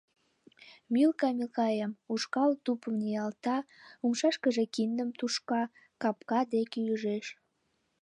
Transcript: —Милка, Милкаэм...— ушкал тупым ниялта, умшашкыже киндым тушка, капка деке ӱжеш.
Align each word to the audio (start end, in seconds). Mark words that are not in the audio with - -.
—Милка, 0.93 1.29
Милкаэм...— 1.37 1.91
ушкал 2.13 2.51
тупым 2.63 2.95
ниялта, 3.01 3.57
умшашкыже 4.05 4.65
киндым 4.75 5.09
тушка, 5.17 5.61
капка 6.01 6.39
деке 6.53 6.79
ӱжеш. 6.93 7.25